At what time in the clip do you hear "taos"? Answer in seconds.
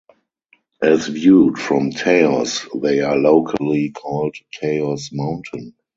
1.91-2.67, 4.59-5.11